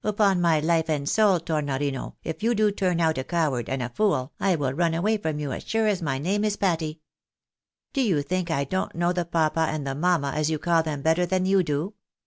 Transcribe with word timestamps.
"Upon 0.02 0.40
my 0.40 0.62
hfe 0.62 0.88
and 0.88 1.06
soul, 1.06 1.40
Tornorino, 1.40 2.14
if 2.24 2.42
you 2.42 2.54
do 2.54 2.70
turn 2.72 3.02
out 3.02 3.18
a 3.18 3.24
coward 3.24 3.68
and 3.68 3.82
a 3.82 3.90
fool, 3.90 4.32
I 4.40 4.56
will 4.56 4.72
run 4.72 4.94
away 4.94 5.18
from 5.18 5.38
you 5.38 5.52
as 5.52 5.62
sure 5.68 5.86
as 5.88 6.00
my 6.00 6.16
name's 6.16 6.56
Patty. 6.56 7.00
Do 7.92 8.00
you 8.00 8.22
think 8.22 8.50
I 8.50 8.64
don't 8.64 8.94
know 8.94 9.12
the 9.12 9.26
papa 9.26 9.66
and 9.68 9.86
the 9.86 9.94
mamma, 9.94 10.32
as 10.34 10.48
you 10.48 10.58
call 10.58 10.82
them, 10.82 11.02
better 11.02 11.26
than 11.26 11.44
you 11.44 11.62
do 11.62 11.92